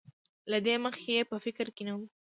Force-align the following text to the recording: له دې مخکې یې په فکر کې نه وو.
له 0.51 0.57
دې 0.65 0.75
مخکې 0.85 1.09
یې 1.17 1.23
په 1.31 1.35
فکر 1.45 1.67
کې 1.75 1.83
نه 1.87 1.93
وو. 1.97 2.05